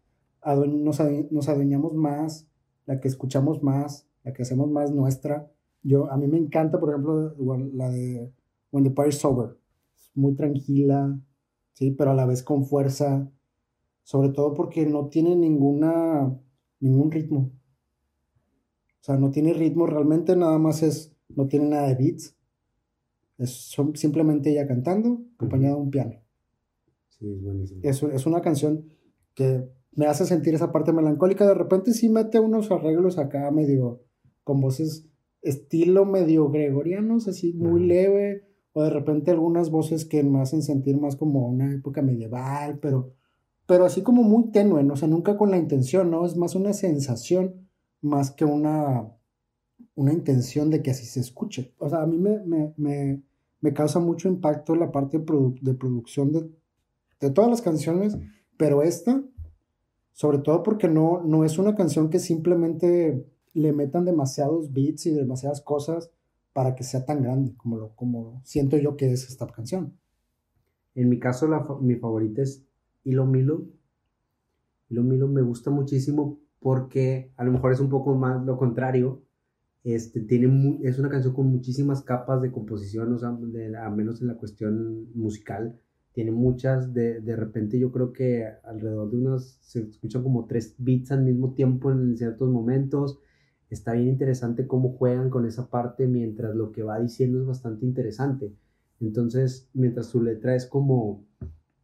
[0.47, 1.01] nos,
[1.31, 2.47] nos adueñamos más,
[2.87, 5.51] la que escuchamos más, la que hacemos más nuestra.
[5.83, 7.35] Yo, a mí me encanta, por ejemplo,
[7.75, 8.33] la de
[8.71, 9.57] When the Party's Sober.
[10.15, 11.19] muy tranquila,
[11.73, 13.31] sí, pero a la vez con fuerza
[14.11, 16.37] sobre todo porque no tiene ninguna,
[16.81, 17.53] ningún ritmo.
[19.01, 22.37] O sea, no tiene ritmo realmente, nada más es, no tiene nada de beats.
[23.39, 26.15] Es son simplemente ella cantando, acompañada de un piano.
[27.09, 27.81] Sí, es buenísimo.
[27.85, 28.85] Es, una canción
[29.35, 31.47] que me hace sentir esa parte melancólica.
[31.47, 34.03] De repente sí mete unos arreglos acá medio,
[34.43, 35.09] con voces
[35.43, 38.45] estilo medio gregorianos, así muy leve.
[38.73, 43.13] O de repente algunas voces que me hacen sentir más como una época medieval, pero
[43.67, 44.95] pero así como muy tenue, ¿no?
[44.95, 46.27] o sea, nunca con la intención, ¿no?
[46.27, 47.69] Es más una sensación
[48.01, 49.13] más que una,
[49.95, 51.73] una intención de que así se escuche.
[51.79, 53.23] O sea, a mí me, me, me,
[53.61, 56.51] me causa mucho impacto la parte de, de producción de,
[57.21, 58.19] de, todas las canciones,
[58.57, 59.23] pero esta,
[60.13, 65.11] sobre todo porque no, no es una canción que simplemente le metan demasiados beats y
[65.11, 66.11] demasiadas cosas
[66.53, 69.99] para que sea tan grande como, lo, como siento yo que es esta canción.
[70.95, 71.49] En mi caso,
[71.81, 72.65] mi favorita es
[73.05, 73.67] Hilo Milo.
[74.89, 79.23] Hilo Milo me gusta muchísimo porque a lo mejor es un poco más lo contrario.
[79.83, 84.29] Este, tiene es una canción con muchísimas capas de composición, o sea, a menos en
[84.29, 85.81] la cuestión musical.
[86.13, 90.75] Tiene muchas, de, de repente yo creo que alrededor de unas, se escuchan como tres
[90.77, 93.21] beats al mismo tiempo en ciertos momentos.
[93.71, 97.87] Está bien interesante cómo juegan con esa parte mientras lo que va diciendo es bastante
[97.87, 98.53] interesante.
[99.01, 101.25] Entonces, mientras su letra es como,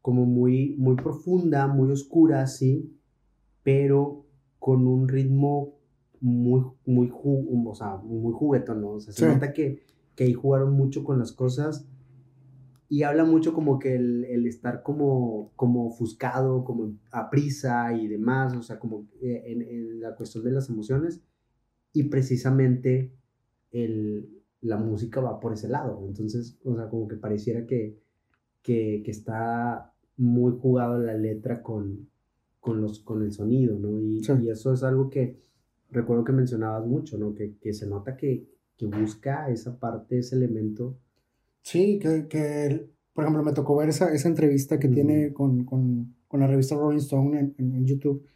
[0.02, 2.92] como muy, muy profunda, muy oscura, sí,
[3.62, 4.26] pero
[4.58, 5.76] con un ritmo
[6.20, 8.90] muy, muy, o sea, muy juguetón, ¿no?
[8.90, 9.84] O sea, se nota que,
[10.16, 11.86] que ahí jugaron mucho con las cosas
[12.88, 18.08] y habla mucho como que el, el, estar como, como ofuscado, como a prisa y
[18.08, 21.22] demás, o sea, como eh, en, en la cuestión de las emociones
[21.98, 23.12] y precisamente
[23.72, 27.98] el, la música va por ese lado, entonces, o sea, como que pareciera que,
[28.62, 32.08] que, que está muy jugado la letra con,
[32.60, 34.00] con, los, con el sonido, ¿no?
[34.00, 35.38] Y, y, eso es algo que
[35.90, 37.34] recuerdo que mencionabas mucho, ¿no?
[37.34, 40.98] Que, que se nota que, que, busca esa parte, ese elemento.
[41.62, 46.14] Sí, que, que por ejemplo, me tocó ver esa, esa entrevista que tiene con, con,
[46.28, 48.26] con, la revista Rolling Stone en, en, YouTube.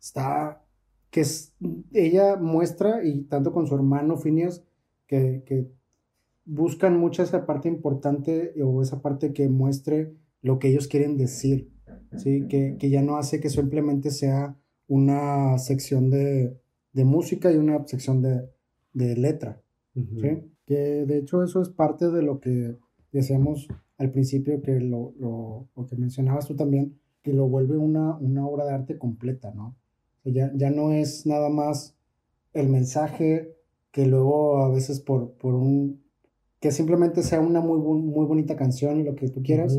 [0.00, 0.64] Está,
[1.10, 1.54] que es,
[1.92, 4.64] ella muestra, y tanto con su hermano Phineas,
[5.06, 5.70] que, que
[6.44, 11.70] buscan mucho esa parte importante o esa parte que muestre lo que ellos quieren decir,
[12.16, 12.46] ¿sí?
[12.48, 16.58] Que, que ya no hace que simplemente sea una sección de,
[16.92, 18.48] de música y una sección de,
[18.92, 19.60] de letra,
[19.94, 20.50] ¿sí?
[20.66, 22.76] Que de hecho eso es parte de lo que
[23.12, 28.16] decíamos al principio, que lo, lo, lo que mencionabas tú también, que lo vuelve una,
[28.18, 29.76] una obra de arte completa, ¿no?
[30.32, 31.96] Ya, ya no es nada más
[32.52, 33.56] el mensaje
[33.90, 36.02] que luego a veces por, por un
[36.60, 39.78] que simplemente sea una muy, muy bonita canción y lo que tú quieras,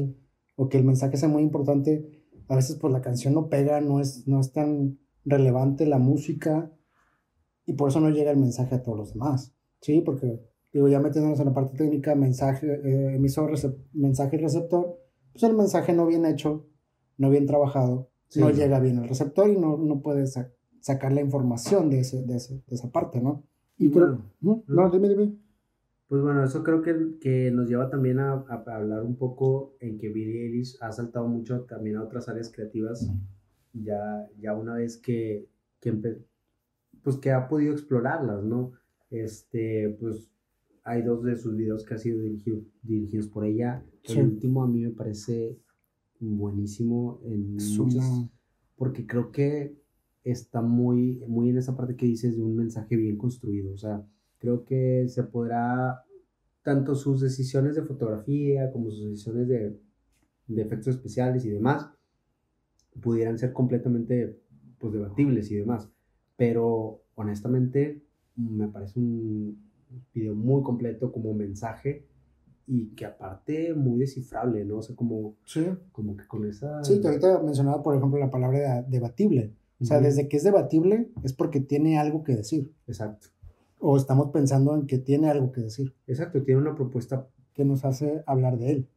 [0.55, 2.09] o que el mensaje sea muy importante,
[2.47, 6.71] a veces pues la canción no pega, no es, no es tan relevante la música
[7.65, 10.01] y por eso no llega el mensaje a todos los demás, ¿sí?
[10.01, 13.51] Porque, digo, ya metiéndonos en la parte técnica, mensaje, eh, emisor,
[13.93, 14.97] mensaje y receptor,
[15.33, 16.65] pues el mensaje no bien hecho,
[17.17, 20.39] no bien trabajado, no llega bien al receptor y no, no puedes
[20.81, 23.43] sacar la información de, ese, de, ese, de esa parte, ¿no?
[23.77, 25.35] Y bueno, no, dime, dime.
[26.07, 29.97] Pues bueno, eso creo que, que nos lleva también a, a, hablar un poco en
[29.97, 33.11] que Billie Eilish ha saltado mucho también a otras áreas creativas,
[33.73, 35.47] ya, ya una vez que,
[35.79, 35.93] que,
[37.03, 38.71] pues que ha podido explorarlas, ¿no?
[39.11, 40.29] Este, pues
[40.83, 43.83] hay dos de sus videos que han sido dirigido, dirigidos por ella.
[44.03, 45.59] El último a mí me parece
[46.19, 48.25] buenísimo en muchas,
[48.75, 49.75] porque creo que
[50.23, 54.05] está muy, muy en esa parte que dices de un mensaje bien construido, o sea,
[54.37, 56.03] creo que se podrá,
[56.61, 59.79] tanto sus decisiones de fotografía como sus decisiones de,
[60.47, 61.89] de efectos especiales y demás,
[63.01, 64.39] pudieran ser completamente
[64.77, 65.89] pues, debatibles y demás.
[66.35, 68.01] pero honestamente
[68.35, 69.61] me parece un
[70.13, 72.05] video muy completo como mensaje
[72.71, 74.77] y que aparte muy descifrable, ¿no?
[74.77, 75.65] O sea, como, sí.
[75.91, 76.83] como que con esa...
[76.83, 79.55] Sí, que ahorita mencionaba, por ejemplo, la palabra debatible.
[79.81, 82.71] O sea, desde que es debatible es porque tiene algo que decir.
[82.85, 83.29] Exacto.
[83.79, 85.95] O estamos pensando en que tiene algo que decir.
[86.05, 87.27] Exacto, tiene una propuesta.
[87.55, 88.89] Que nos hace hablar de él.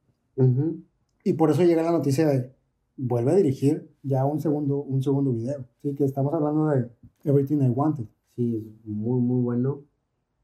[1.24, 2.52] Y por eso llega la noticia de,
[2.98, 5.64] vuelve a dirigir ya un segundo, un segundo video.
[5.80, 6.90] Sí, que estamos hablando de
[7.24, 8.04] Everything I Wanted.
[8.36, 9.82] Sí, muy, muy bueno.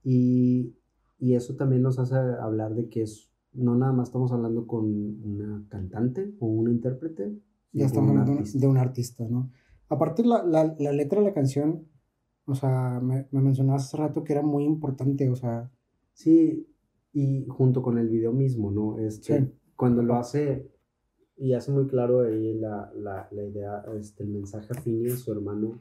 [0.02, 0.77] Y,
[1.18, 4.84] y eso también nos hace hablar de que es, no nada más estamos hablando con
[4.84, 7.36] una cantante o un intérprete.
[7.72, 9.50] Ya estamos hablando de un artista, ¿no?
[9.88, 11.86] Aparte, la, la, la, letra de la canción,
[12.46, 15.70] o sea, me, me mencionabas hace rato que era muy importante, o sea.
[16.12, 16.68] Sí,
[17.12, 18.98] y junto con el video mismo, ¿no?
[18.98, 20.70] Este, Cuando lo hace,
[21.36, 25.32] y hace muy claro ahí la, la, la idea, este, el mensaje a Fini, su
[25.32, 25.80] hermano,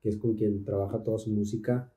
[0.00, 1.92] que es con quien trabaja toda su música,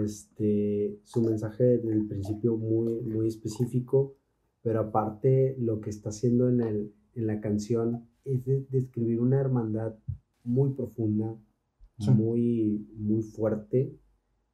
[0.00, 4.16] este, su mensaje desde el principio muy, muy específico,
[4.62, 9.94] pero aparte lo que está haciendo en, el, en la canción es describir una hermandad
[10.44, 11.36] muy profunda,
[11.98, 13.96] muy, muy fuerte,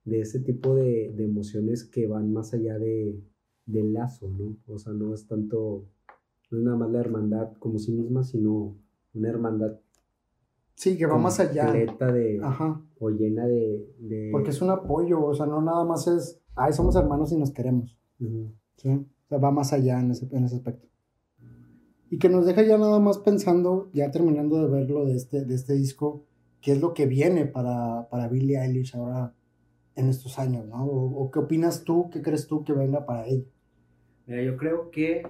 [0.04, 3.22] de ese tipo de, de, emociones que van más allá de,
[3.66, 4.56] del lazo, ¿no?
[4.66, 5.86] O sea, no es tanto,
[6.50, 8.76] no es nada más la hermandad como sí misma, sino
[9.14, 9.78] una hermandad
[10.78, 11.72] Sí, que va más allá.
[11.72, 12.80] de, Ajá.
[13.00, 16.72] O llena de, de, Porque es un apoyo, o sea, no nada más es, ay,
[16.72, 17.98] somos hermanos y nos queremos.
[18.76, 18.88] ¿Sí?
[18.88, 20.86] O sea, va más allá en ese, en ese aspecto.
[22.10, 25.56] Y que nos deja ya nada más pensando, ya terminando de verlo de este, de
[25.56, 26.24] este disco,
[26.60, 29.34] qué es lo que viene para, para Billie Eilish ahora
[29.96, 30.86] en estos años, ¿no?
[30.86, 33.50] O, qué opinas tú, qué crees tú que venga para ella.
[34.28, 35.26] Mira, yo creo que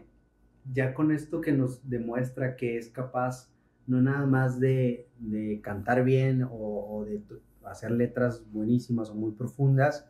[0.71, 3.51] ya con esto que nos demuestra que es capaz
[3.89, 7.23] no nada más de, de cantar bien o, de
[7.65, 10.07] hacer letras buenísimas o muy profundas,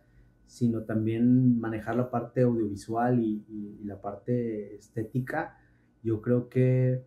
[0.47, 5.57] sino también manejar la parte audiovisual y, y, la parte estética.
[6.03, 7.05] Yo creo que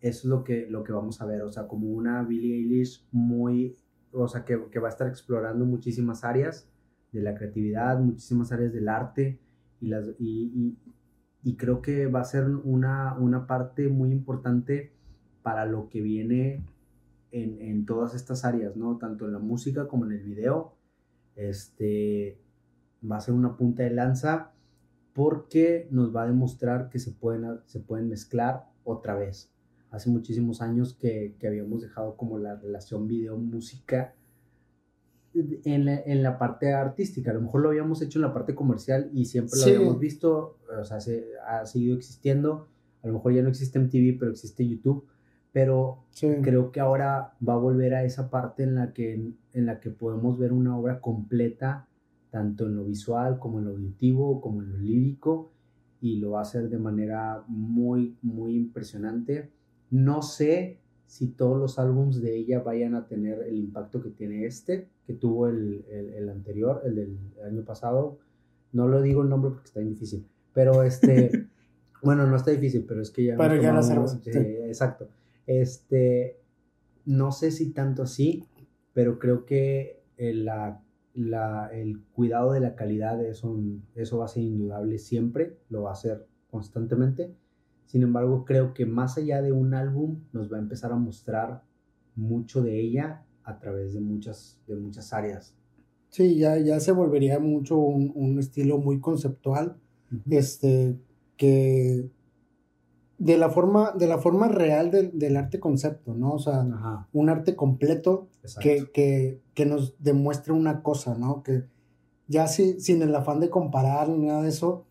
[0.00, 3.06] eso es lo que, lo que vamos a ver, o sea, como una Billie Eilish
[3.12, 3.76] muy,
[4.12, 6.70] o sea, que, que va a estar explorando muchísimas áreas
[7.12, 9.40] de la creatividad, muchísimas áreas del arte
[9.80, 10.74] y, las, y,
[11.42, 14.92] y creo que va a ser una, una parte muy importante
[15.48, 16.62] para lo que viene
[17.32, 18.98] en, en, todas estas áreas, ¿no?
[18.98, 20.74] Tanto en la música como en el video.
[21.36, 22.38] Este
[23.10, 24.52] va a ser una punta de lanza
[25.14, 29.50] porque nos va a demostrar que se pueden, se pueden mezclar otra vez.
[29.90, 34.14] Hace muchísimos años que, que habíamos dejado como la relación video-música
[35.32, 37.30] en la, en la, parte artística.
[37.30, 40.58] A lo mejor lo habíamos hecho en la parte comercial y siempre lo habíamos visto,
[40.78, 42.68] o sea, se, ha seguido existiendo.
[43.02, 45.08] A lo mejor ya no existe MTV, pero existe YouTube
[45.52, 46.04] pero
[46.42, 49.90] creo que ahora va a volver a esa parte en la, que, en la que
[49.90, 51.86] podemos ver una obra completa,
[52.30, 55.50] tanto en lo visual como en lo auditivo, como en lo lírico,
[56.00, 59.50] y lo va a hacer de manera muy, muy impresionante.
[59.90, 64.44] No sé si todos los álbums de ella vayan a tener el impacto que tiene
[64.44, 68.18] este, que tuvo el, el, anterior, el del año pasado.
[68.72, 71.46] No lo digo el nombre porque está difícil, pero este,
[72.02, 73.36] bueno, no está difícil, pero es que ya...
[73.38, 73.80] Pero ya la
[74.66, 75.08] Exacto.
[75.48, 76.38] Este,
[77.06, 78.44] no sé si tanto así,
[78.92, 80.84] pero creo que el, la,
[81.14, 83.58] la, el cuidado de la calidad, eso,
[83.94, 87.34] eso va a ser indudable siempre, lo va a ser constantemente.
[87.86, 91.62] Sin embargo, creo que más allá de un álbum, nos va a empezar a mostrar
[92.14, 95.56] mucho de ella a través de muchas, de muchas áreas.
[96.10, 99.78] Sí, ya, ya se volvería mucho un, un estilo muy conceptual,
[100.28, 100.98] este,
[101.38, 102.10] que
[103.18, 106.34] de la forma, de la forma real del, arte concepto, ¿no?
[106.34, 106.64] O sea,
[107.12, 108.28] un arte completo
[108.60, 111.42] que, que, que, nos demuestre una cosa, ¿no?
[111.42, 111.64] Que
[112.28, 114.86] ya sin el afán de comparar ni nada de eso,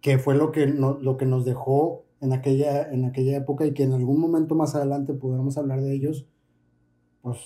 [0.00, 3.84] que fue lo que, lo que nos dejó en aquella, en aquella época y que
[3.84, 6.26] en algún momento más adelante pudiéramos hablar de ellos,
[7.22, 7.38] pues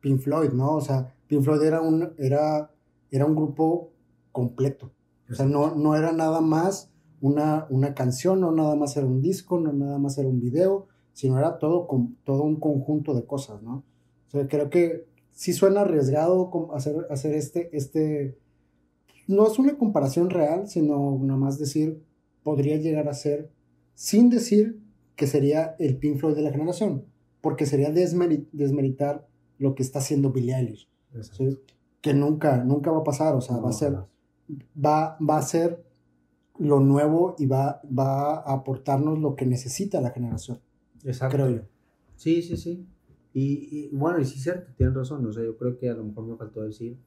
[0.00, 0.76] Pink Floyd, ¿no?
[0.76, 2.70] O sea, Pink Floyd era un, era,
[3.10, 3.92] era un grupo
[4.30, 4.92] completo.
[5.30, 6.91] O sea, no, no era nada más
[7.22, 10.88] una, una canción, no nada más era un disco, no nada más era un video,
[11.12, 13.84] sino era todo, con, todo un conjunto de cosas, ¿no?
[14.26, 18.36] O sea, creo que sí suena arriesgado hacer, hacer este, este,
[19.28, 22.02] no es una comparación real, sino nada más decir,
[22.42, 23.50] podría llegar a ser,
[23.94, 24.80] sin decir
[25.14, 27.04] que sería el Pink Floyd de la generación,
[27.40, 30.88] porque sería desmeritar lo que está haciendo Billie Eilish,
[32.00, 33.96] que nunca, nunca va a pasar, o sea, va a ser,
[34.76, 35.91] va, va a ser
[36.62, 40.60] lo nuevo y va, va a aportarnos lo que necesita la generación.
[41.04, 41.36] Exacto.
[41.36, 41.62] Creo yo.
[42.16, 42.86] Sí, sí, sí.
[43.34, 46.26] Y, bueno, y sí cierto, tienen razón, o sea, yo creo que a lo mejor
[46.26, 46.98] me faltó decir,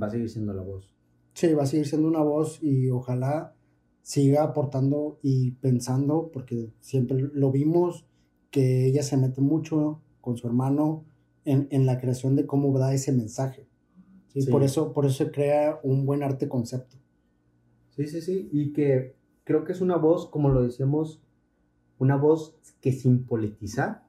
[0.00, 0.92] va a seguir siendo la voz.
[1.34, 3.54] Sí, va a seguir siendo una voz y ojalá
[4.02, 8.06] siga aportando y pensando, porque siempre lo vimos,
[8.50, 11.04] que ella se mete mucho con su hermano
[11.44, 13.68] en, en la creación de cómo da ese mensaje.
[14.28, 14.44] ¿sí?
[14.50, 16.96] Por, eso, por eso se crea un buen arte concepto.
[17.90, 21.22] Sí, sí, sí, y que creo que es una voz, como lo decíamos,
[21.98, 24.04] una voz que sin politizar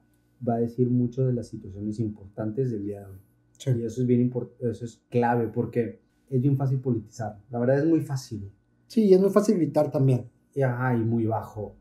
[0.46, 3.18] va a decir mucho de las situaciones importantes del día de hoy.
[3.66, 7.38] Y eso es bien eso es clave porque es bien fácil politizar.
[7.50, 8.50] La verdad es muy fácil.
[8.86, 10.30] Sí, y es muy fácil gritar también.
[10.54, 11.76] Y, ajá, y muy bajo.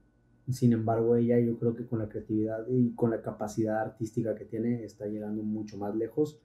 [0.50, 4.46] Sin embargo, ella yo creo que con la creatividad y con la capacidad artística que
[4.46, 6.42] tiene está llegando mucho más lejos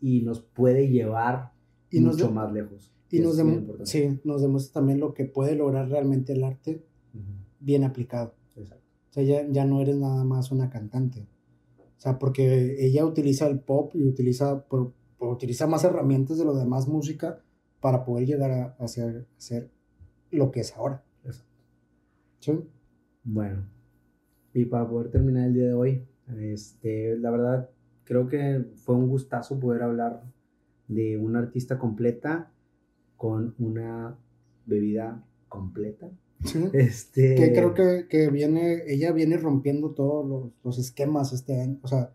[0.00, 1.52] y nos puede llevar
[1.92, 2.95] mucho más lejos.
[3.10, 3.40] Y nos,
[3.84, 6.84] sí, nos demuestra también lo que puede lograr realmente el arte
[7.60, 8.34] bien aplicado.
[8.56, 8.84] Exacto.
[9.10, 11.26] O sea, ya, ya no eres nada más una cantante.
[11.78, 14.64] O sea, porque ella utiliza el pop y utiliza,
[15.18, 17.42] utiliza más herramientas de lo demás música
[17.80, 19.70] para poder llegar a, hacer, hacer
[20.30, 21.04] lo que es ahora.
[21.24, 21.50] Exacto.
[22.40, 22.52] ¿Sí?
[23.24, 23.66] Bueno,
[24.52, 26.06] y para poder terminar el día de hoy,
[26.38, 27.70] este, la verdad,
[28.04, 30.22] creo que fue un gustazo poder hablar
[30.88, 32.52] de una artista completa
[33.16, 34.18] con una
[34.66, 36.10] bebida completa.
[36.72, 37.34] Este...
[37.34, 41.78] Que creo que, que, viene, ella viene rompiendo todos los, los, esquemas este año.
[41.82, 42.12] O sea,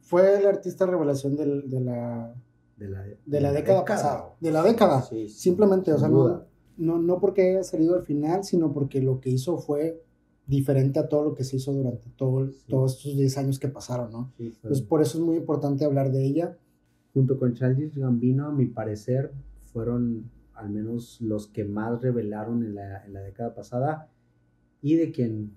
[0.00, 2.34] fue la artista revelación del, de, la,
[2.76, 4.34] de, la, de, la, década, pasada.
[4.40, 5.06] De la década.
[5.28, 6.44] Simplemente, o sea, no,
[6.76, 10.02] no, no, porque haya salido al final, sino porque lo que hizo fue
[10.46, 14.10] diferente a todo lo que se hizo durante todo, todos estos 10 años que pasaron,
[14.10, 14.32] ¿no?
[14.38, 16.58] Entonces, por eso es muy importante hablar de ella.
[17.14, 19.32] Junto con Childish Gambino, a mi parecer,
[19.72, 24.08] fueron al menos los que más revelaron en la, en la década pasada
[24.80, 25.52] y de quien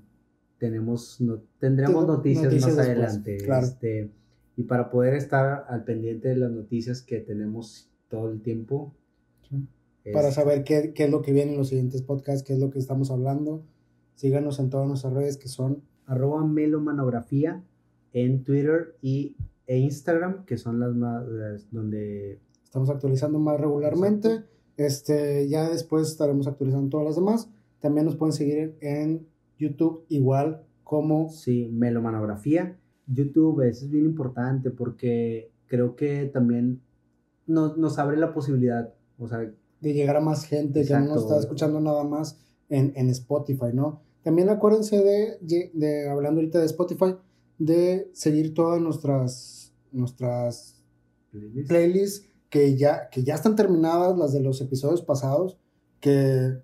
[0.57, 3.37] tenemos no, tendremos noticias, más adelante.
[3.37, 4.11] Este,
[4.55, 8.93] y para poder estar al pendiente de las noticias que tenemos todo el tiempo.
[10.13, 12.69] para saber qué, qué, es lo que viene en los siguientes podcasts, qué es lo
[12.69, 13.63] que estamos hablando.
[14.15, 17.63] Síganos en todas nuestras redes que son arroba melomanografía
[18.13, 19.35] en Twitter y,
[19.67, 21.25] e Instagram, que son las más
[21.71, 22.39] donde
[22.75, 24.43] estamos actualizando más regularmente.
[24.75, 27.49] Este, ya después estaremos actualizando todas las demás.
[27.79, 29.25] También nos pueden seguir en
[29.57, 31.29] YouTube igual como...
[31.29, 32.77] Sí, Melomanografía.
[33.07, 36.81] YouTube, eso es bien importante porque creo que también
[37.47, 39.49] nos, nos abre la posibilidad, o sea...
[39.79, 43.71] De llegar a más gente que no nos está escuchando nada más en, en Spotify,
[43.73, 44.01] ¿no?
[44.21, 47.15] También acuérdense de, de, hablando ahorita de Spotify,
[47.57, 50.83] de seguir todas nuestras, nuestras
[51.67, 55.57] playlists que ya, que ya están terminadas, las de los episodios pasados,
[55.99, 56.57] que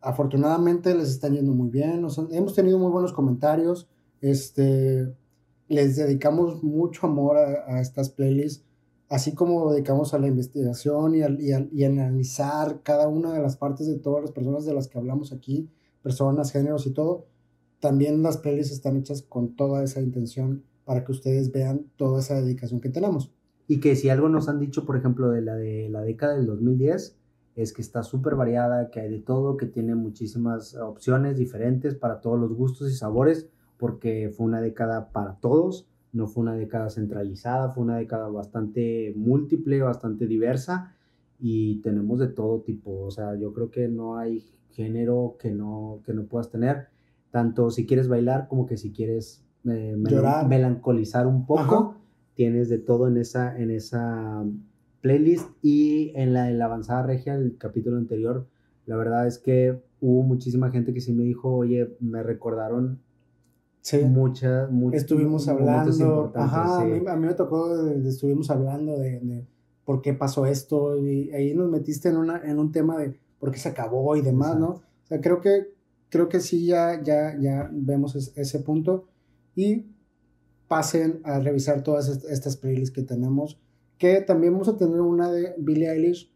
[0.00, 3.88] afortunadamente les están yendo muy bien, hemos tenido muy buenos comentarios,
[4.20, 5.12] este,
[5.68, 8.64] les dedicamos mucho amor a, estas playlists,
[9.08, 11.20] así como dedicamos a la investigación y,
[11.72, 15.32] y, analizar cada una de las partes de todas las personas de las que hablamos
[15.32, 15.68] aquí,
[16.02, 17.26] personas, géneros y todo,
[17.80, 22.40] también las playlists están hechas con toda esa intención para que ustedes vean toda esa
[22.40, 23.30] dedicación que tenemos.
[23.68, 26.46] Y que si algo nos han dicho, por ejemplo, de la de la década del
[26.46, 27.16] 2010,
[27.54, 32.20] es que está súper variada, que hay de todo, que tiene muchísimas opciones diferentes para
[32.20, 36.88] todos los gustos y sabores, porque fue una década para todos, no fue una década
[36.88, 40.94] centralizada, fue una década bastante múltiple, bastante diversa
[41.40, 46.00] y tenemos de todo tipo, o sea, yo creo que no hay género que no,
[46.06, 46.86] que no puedas tener,
[47.30, 49.96] tanto si quieres bailar como que si quieres eh,
[50.48, 51.96] melancolizar un poco
[52.38, 54.44] tienes de todo en esa, en esa
[55.00, 55.50] playlist.
[55.60, 58.46] Y en la, de la avanzada regia, el capítulo anterior,
[58.86, 63.00] la verdad es que hubo muchísima gente que sí me dijo, oye, me recordaron
[63.80, 63.98] sí.
[64.04, 69.44] muchas, muchas Estuvimos hablando, ajá, a, mí, me tocó, estuvimos hablando de,
[69.84, 73.50] por qué pasó esto y ahí nos metiste en, una, en un tema de por
[73.50, 74.68] qué se acabó y demás, ¿no?
[74.68, 75.72] O sea, creo que,
[76.08, 79.08] creo que sí ya, ya, ya vemos ese punto.
[79.56, 79.86] Y
[80.68, 83.58] pasen a revisar todas estas playlists que tenemos,
[83.96, 86.30] que también vamos a tener una de Billie Eilish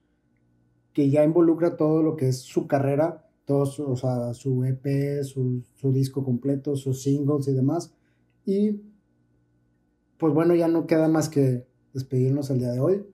[0.93, 5.23] que ya involucra todo lo que es su carrera, todo su, o sea, su EP,
[5.23, 7.95] su, su disco completo, sus singles y demás.
[8.45, 8.83] Y
[10.19, 13.07] pues bueno, ya no queda más que despedirnos el día de hoy.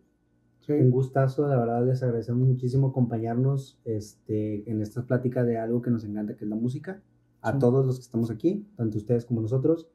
[0.69, 5.91] Un gustazo, de verdad les agradecemos muchísimo acompañarnos este, en esta plática de algo que
[5.91, 7.03] nos encanta, que es la música.
[7.41, 9.89] A todos los que estamos aquí, tanto ustedes como nosotros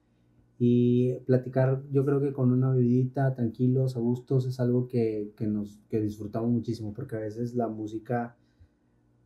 [0.65, 5.45] y platicar yo creo que con una bebidita, tranquilos, a gustos, es algo que, que,
[5.45, 8.37] nos que disfrutamos muchísimo porque a veces la música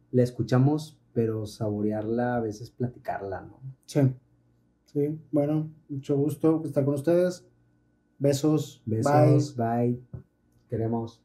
[0.09, 3.59] la escuchamos, pero saborearla, a veces platicarla, ¿no?
[3.85, 3.99] Sí,
[4.85, 7.45] sí, bueno, mucho gusto estar con ustedes,
[8.17, 8.81] Besos.
[8.87, 9.55] Besos.
[9.55, 9.91] Bye.
[9.91, 10.21] bye.
[10.69, 11.21] Queremos.